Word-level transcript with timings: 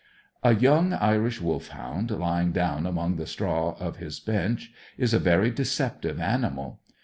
A 0.41 0.55
young 0.55 0.93
Irish 0.93 1.39
Wolfhound, 1.39 2.09
lying 2.09 2.51
down 2.51 2.87
among 2.87 3.17
the 3.17 3.27
straw 3.27 3.75
of 3.79 3.97
his 3.97 4.19
bench, 4.19 4.73
is 4.97 5.13
a 5.13 5.19
very 5.19 5.51
deceptive 5.51 6.19
animal. 6.19 6.79